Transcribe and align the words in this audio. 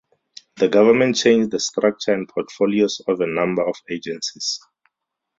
The 0.55 0.67
Government 0.67 1.15
changed 1.15 1.51
the 1.51 1.59
structure 1.59 2.11
and 2.11 2.27
portfolios 2.27 3.03
of 3.07 3.19
a 3.21 3.27
number 3.27 3.61
of 3.61 3.75
agencies. 3.87 4.59